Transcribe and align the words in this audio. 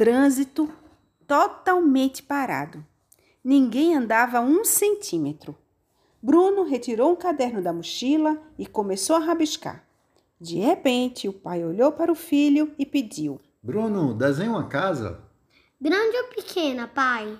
Trânsito 0.00 0.66
totalmente 1.26 2.22
parado. 2.22 2.82
Ninguém 3.44 3.94
andava 3.94 4.40
um 4.40 4.64
centímetro. 4.64 5.54
Bruno 6.22 6.62
retirou 6.62 7.12
um 7.12 7.16
caderno 7.16 7.60
da 7.60 7.70
mochila 7.70 8.40
e 8.58 8.64
começou 8.64 9.16
a 9.16 9.18
rabiscar. 9.18 9.84
De 10.40 10.58
repente, 10.58 11.28
o 11.28 11.34
pai 11.34 11.62
olhou 11.62 11.92
para 11.92 12.10
o 12.10 12.14
filho 12.14 12.72
e 12.78 12.86
pediu: 12.86 13.38
Bruno, 13.62 14.14
desenha 14.14 14.48
uma 14.48 14.68
casa. 14.68 15.20
Grande 15.78 16.16
ou 16.16 16.28
pequena, 16.28 16.88
pai? 16.88 17.38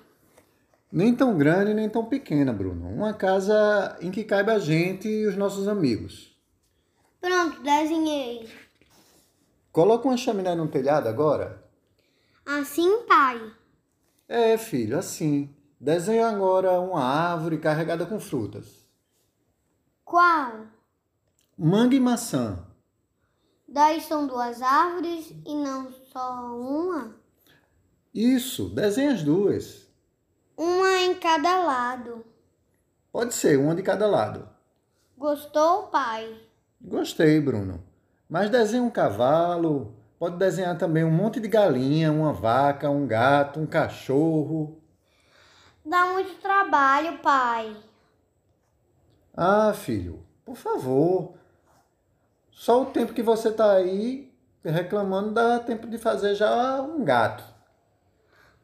Nem 0.92 1.14
tão 1.14 1.38
grande 1.38 1.72
nem 1.72 1.88
tão 1.88 2.04
pequena, 2.04 2.52
Bruno. 2.52 2.90
Uma 2.90 3.14
casa 3.14 3.96
em 4.02 4.10
que 4.10 4.22
caiba 4.22 4.52
a 4.52 4.58
gente 4.58 5.08
e 5.08 5.26
os 5.26 5.34
nossos 5.34 5.66
amigos. 5.66 6.38
Pronto, 7.22 7.62
desenhei. 7.62 8.46
Coloca 9.72 10.06
uma 10.06 10.18
chaminé 10.18 10.54
no 10.54 10.68
telhado 10.68 11.08
agora. 11.08 11.69
Assim, 12.58 13.04
pai? 13.06 13.40
É, 14.26 14.58
filho, 14.58 14.98
assim. 14.98 15.54
Desenha 15.78 16.28
agora 16.28 16.80
uma 16.80 17.00
árvore 17.00 17.58
carregada 17.58 18.04
com 18.04 18.18
frutas. 18.18 18.90
Qual? 20.04 20.66
Manga 21.56 21.94
e 21.94 22.00
maçã. 22.00 22.66
Daí 23.68 24.00
são 24.00 24.26
duas 24.26 24.60
árvores 24.62 25.32
e 25.46 25.54
não 25.54 25.92
só 26.12 26.56
uma? 26.56 27.14
Isso, 28.12 28.68
desenha 28.70 29.12
as 29.12 29.22
duas. 29.22 29.86
Uma 30.56 30.98
em 31.02 31.14
cada 31.14 31.60
lado. 31.60 32.24
Pode 33.12 33.32
ser, 33.32 33.60
uma 33.60 33.76
de 33.76 33.82
cada 33.84 34.08
lado. 34.08 34.48
Gostou, 35.16 35.84
pai? 35.84 36.36
Gostei, 36.80 37.40
Bruno. 37.40 37.80
Mas 38.28 38.50
desenha 38.50 38.82
um 38.82 38.90
cavalo, 38.90 39.99
pode 40.20 40.36
desenhar 40.36 40.76
também 40.76 41.02
um 41.02 41.10
monte 41.10 41.40
de 41.40 41.48
galinha, 41.48 42.12
uma 42.12 42.30
vaca, 42.30 42.90
um 42.90 43.06
gato, 43.06 43.58
um 43.58 43.66
cachorro. 43.66 44.78
Dá 45.82 46.04
muito 46.12 46.38
trabalho, 46.42 47.18
pai. 47.20 47.74
Ah, 49.34 49.72
filho, 49.72 50.22
por 50.44 50.56
favor. 50.56 51.32
Só 52.50 52.82
o 52.82 52.86
tempo 52.86 53.14
que 53.14 53.22
você 53.22 53.50
tá 53.50 53.72
aí 53.72 54.30
reclamando 54.62 55.32
dá 55.32 55.58
tempo 55.58 55.86
de 55.86 55.96
fazer 55.96 56.34
já 56.34 56.82
um 56.82 57.02
gato. 57.02 57.42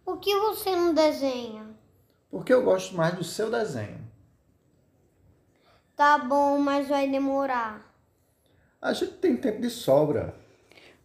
Por 0.04 0.20
que 0.20 0.36
você 0.38 0.76
não 0.76 0.92
desenha? 0.92 1.74
Porque 2.30 2.52
eu 2.52 2.62
gosto 2.62 2.94
mais 2.94 3.14
do 3.14 3.24
seu 3.24 3.50
desenho. 3.50 4.06
Tá 5.96 6.18
bom, 6.18 6.58
mas 6.58 6.86
vai 6.86 7.10
demorar. 7.10 7.90
A 8.82 8.92
gente 8.92 9.14
tem 9.14 9.34
tempo 9.38 9.62
de 9.62 9.70
sobra. 9.70 10.45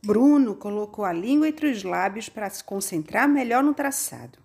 Bruno 0.03 0.55
colocou 0.55 1.05
a 1.05 1.13
língua 1.13 1.47
entre 1.47 1.69
os 1.69 1.83
lábios 1.83 2.27
para 2.27 2.49
se 2.49 2.63
concentrar 2.63 3.29
melhor 3.29 3.63
no 3.63 3.73
traçado. 3.73 4.39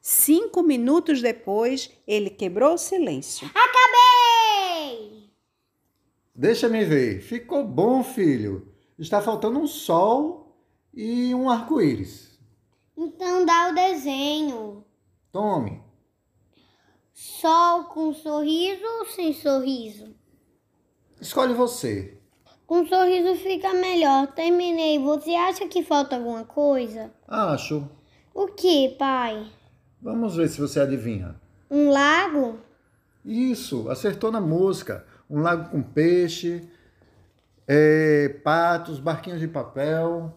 Cinco 0.00 0.62
minutos 0.62 1.20
depois, 1.20 1.90
ele 2.06 2.30
quebrou 2.30 2.74
o 2.74 2.78
silêncio. 2.78 3.48
Acabei! 3.48 5.28
Deixa-me 6.32 6.84
ver. 6.84 7.20
Ficou 7.20 7.64
bom, 7.66 8.04
filho. 8.04 8.72
Está 8.96 9.20
faltando 9.20 9.58
um 9.58 9.66
sol 9.66 10.56
e 10.94 11.34
um 11.34 11.50
arco-íris. 11.50 12.38
Então 12.96 13.44
dá 13.44 13.70
o 13.70 13.74
desenho. 13.74 14.84
Tome. 15.32 15.82
Sol 17.12 17.86
com 17.86 18.14
sorriso 18.14 18.84
ou 19.00 19.06
sem 19.06 19.32
sorriso? 19.32 20.14
Escolhe 21.20 21.54
você. 21.54 22.16
Com 22.66 22.84
sorriso 22.86 23.36
fica 23.36 23.72
melhor. 23.74 24.26
Terminei. 24.28 24.98
Você 24.98 25.34
acha 25.34 25.68
que 25.68 25.82
falta 25.82 26.16
alguma 26.16 26.44
coisa? 26.44 27.12
Acho. 27.28 27.88
O 28.34 28.48
que, 28.48 28.90
pai? 28.98 29.46
Vamos 30.02 30.36
ver 30.36 30.48
se 30.48 30.60
você 30.60 30.80
adivinha. 30.80 31.40
Um 31.70 31.90
lago? 31.90 32.58
Isso, 33.24 33.88
acertou 33.88 34.30
na 34.30 34.40
música. 34.40 35.06
Um 35.28 35.40
lago 35.40 35.70
com 35.70 35.82
peixe, 35.82 36.68
é, 37.66 38.28
patos, 38.44 39.00
barquinhos 39.00 39.40
de 39.40 39.48
papel. 39.48 40.32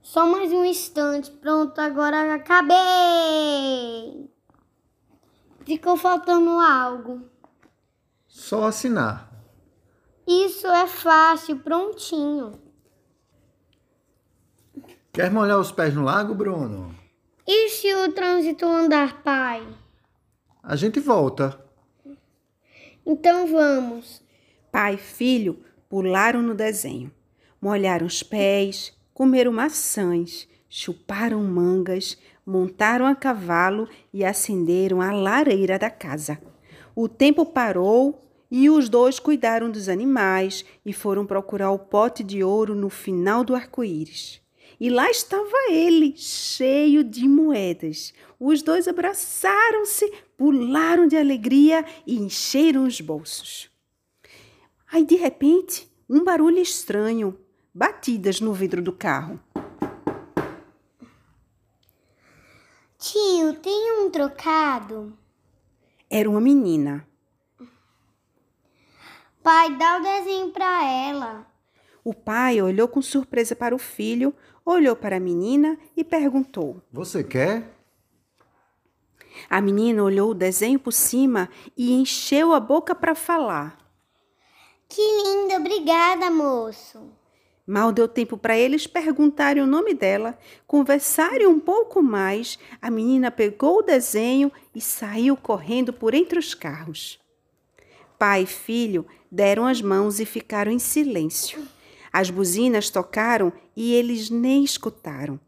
Só 0.00 0.26
mais 0.26 0.52
um 0.52 0.64
instante. 0.64 1.30
Pronto, 1.30 1.78
agora 1.80 2.34
acabei. 2.34 4.30
Ficou 5.64 5.96
faltando 5.96 6.50
algo. 6.58 7.22
Só 8.26 8.64
assinar. 8.64 9.31
Isso 10.26 10.66
é 10.66 10.86
fácil, 10.86 11.58
prontinho. 11.58 12.60
Quer 15.12 15.30
molhar 15.30 15.58
os 15.58 15.72
pés 15.72 15.94
no 15.94 16.02
lago, 16.02 16.34
Bruno? 16.34 16.94
E 17.46 17.68
se 17.68 17.92
o 17.94 18.12
trânsito 18.12 18.64
andar, 18.64 19.22
pai? 19.22 19.66
A 20.62 20.76
gente 20.76 21.00
volta. 21.00 21.60
Então 23.04 23.46
vamos. 23.46 24.22
Pai 24.70 24.94
e 24.94 24.98
filho 24.98 25.64
pularam 25.88 26.40
no 26.40 26.54
desenho, 26.54 27.12
molharam 27.60 28.06
os 28.06 28.22
pés, 28.22 28.96
comeram 29.12 29.52
maçãs, 29.52 30.48
chuparam 30.68 31.42
mangas, 31.42 32.16
montaram 32.46 33.04
a 33.04 33.14
cavalo 33.14 33.86
e 34.14 34.24
acenderam 34.24 35.02
a 35.02 35.12
lareira 35.12 35.78
da 35.78 35.90
casa. 35.90 36.38
O 36.94 37.08
tempo 37.08 37.44
parou 37.44 38.31
e 38.54 38.68
os 38.68 38.90
dois 38.90 39.18
cuidaram 39.18 39.70
dos 39.70 39.88
animais 39.88 40.62
e 40.84 40.92
foram 40.92 41.24
procurar 41.24 41.70
o 41.70 41.78
pote 41.78 42.22
de 42.22 42.44
ouro 42.44 42.74
no 42.74 42.90
final 42.90 43.42
do 43.42 43.54
arco-íris. 43.54 44.42
E 44.78 44.90
lá 44.90 45.10
estava 45.10 45.56
ele, 45.70 46.14
cheio 46.18 47.02
de 47.02 47.26
moedas. 47.26 48.12
Os 48.38 48.62
dois 48.62 48.86
abraçaram-se, 48.86 50.12
pularam 50.36 51.06
de 51.06 51.16
alegria 51.16 51.82
e 52.06 52.18
encheram 52.18 52.84
os 52.84 53.00
bolsos. 53.00 53.70
Aí, 54.92 55.06
de 55.06 55.16
repente, 55.16 55.90
um 56.06 56.22
barulho 56.22 56.58
estranho, 56.58 57.38
batidas 57.72 58.38
no 58.38 58.52
vidro 58.52 58.82
do 58.82 58.92
carro. 58.92 59.40
Tio, 62.98 63.54
tem 63.62 64.04
um 64.04 64.10
trocado? 64.10 65.16
Era 66.10 66.28
uma 66.28 66.40
menina. 66.40 67.10
Pai, 69.42 69.76
dá 69.76 69.98
o 69.98 70.02
desenho 70.02 70.50
para 70.52 70.84
ela. 70.84 71.46
O 72.04 72.14
pai 72.14 72.62
olhou 72.62 72.86
com 72.86 73.02
surpresa 73.02 73.56
para 73.56 73.74
o 73.74 73.78
filho, 73.78 74.32
olhou 74.64 74.94
para 74.94 75.16
a 75.16 75.20
menina 75.20 75.76
e 75.96 76.04
perguntou: 76.04 76.80
Você 76.92 77.24
quer? 77.24 77.76
A 79.50 79.60
menina 79.60 80.02
olhou 80.04 80.30
o 80.30 80.34
desenho 80.34 80.78
por 80.78 80.92
cima 80.92 81.48
e 81.76 81.92
encheu 81.92 82.52
a 82.52 82.60
boca 82.60 82.94
para 82.94 83.16
falar. 83.16 83.78
Que 84.88 85.00
linda, 85.00 85.56
obrigada, 85.56 86.30
moço. 86.30 87.10
Mal 87.66 87.90
deu 87.90 88.06
tempo 88.06 88.36
para 88.36 88.56
eles 88.56 88.86
perguntarem 88.86 89.62
o 89.62 89.66
nome 89.66 89.94
dela, 89.94 90.38
conversarem 90.66 91.46
um 91.46 91.58
pouco 91.58 92.02
mais. 92.02 92.58
A 92.80 92.90
menina 92.90 93.30
pegou 93.30 93.78
o 93.78 93.82
desenho 93.82 94.52
e 94.74 94.80
saiu 94.80 95.36
correndo 95.36 95.92
por 95.92 96.14
entre 96.14 96.38
os 96.38 96.54
carros. 96.54 97.21
Pai 98.22 98.44
e 98.44 98.46
filho 98.46 99.04
deram 99.32 99.66
as 99.66 99.82
mãos 99.82 100.20
e 100.20 100.24
ficaram 100.24 100.70
em 100.70 100.78
silêncio. 100.78 101.60
As 102.12 102.30
buzinas 102.30 102.88
tocaram 102.88 103.52
e 103.74 103.92
eles 103.94 104.30
nem 104.30 104.62
escutaram. 104.62 105.40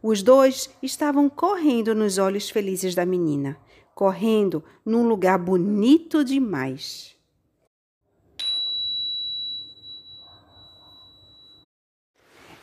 Os 0.00 0.22
dois 0.22 0.70
estavam 0.80 1.28
correndo 1.28 1.92
nos 1.92 2.18
olhos 2.18 2.48
felizes 2.48 2.94
da 2.94 3.04
menina, 3.04 3.58
correndo 3.96 4.62
num 4.86 5.08
lugar 5.08 5.40
bonito 5.40 6.24
demais. 6.24 7.16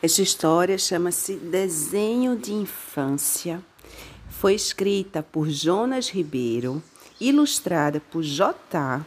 Esta 0.02 0.22
história 0.22 0.78
chama-se 0.78 1.36
Desenho 1.36 2.38
de 2.38 2.54
Infância. 2.54 3.62
Foi 4.30 4.54
escrita 4.54 5.22
por 5.22 5.50
Jonas 5.50 6.08
Ribeiro, 6.08 6.82
ilustrada 7.20 8.00
por 8.00 8.22
J. 8.22 9.04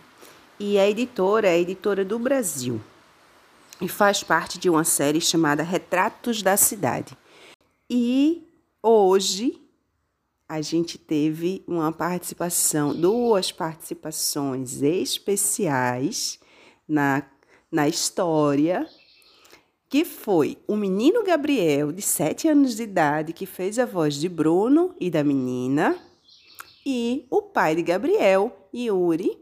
E 0.64 0.78
a 0.78 0.88
editora 0.88 1.48
é 1.48 1.60
editora 1.60 2.06
do 2.06 2.20
Brasil. 2.20 2.80
e 3.82 3.88
faz 3.88 4.22
parte 4.22 4.60
de 4.60 4.70
uma 4.70 4.84
série 4.84 5.20
chamada 5.20 5.64
Retratos 5.64 6.44
da 6.44 6.56
Cidade. 6.56 7.18
E 7.90 8.48
hoje 8.80 9.60
a 10.48 10.62
gente 10.62 11.00
teve 11.00 11.64
uma 11.68 11.92
participação, 11.92 12.94
duas 12.94 13.52
participações 13.52 14.84
especiais 14.84 16.40
na, 16.88 17.24
na 17.72 17.88
história, 17.88 18.88
que 19.90 20.06
foi 20.06 20.60
o 20.68 20.76
menino 20.76 21.24
Gabriel, 21.24 21.92
de 21.92 22.04
7 22.04 22.48
anos 22.50 22.76
de 22.76 22.84
idade, 22.84 23.34
que 23.34 23.48
fez 23.48 23.80
a 23.80 23.86
voz 23.88 24.14
de 24.14 24.30
Bruno 24.30 24.94
e 25.00 25.10
da 25.10 25.24
menina, 25.24 26.00
e 26.86 27.26
o 27.32 27.42
pai 27.42 27.76
de 27.76 27.82
Gabriel, 27.82 28.56
Yuri, 28.72 29.41